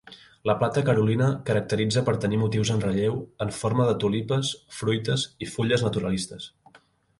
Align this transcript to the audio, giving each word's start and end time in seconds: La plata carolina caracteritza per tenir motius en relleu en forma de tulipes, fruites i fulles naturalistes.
La 0.49 0.53
plata 0.61 0.81
carolina 0.85 1.27
caracteritza 1.49 2.03
per 2.07 2.15
tenir 2.23 2.39
motius 2.45 2.71
en 2.77 2.81
relleu 2.85 3.21
en 3.47 3.53
forma 3.59 3.87
de 3.91 3.95
tulipes, 4.05 4.55
fruites 4.81 5.29
i 5.47 5.53
fulles 5.55 5.87
naturalistes. 5.89 6.53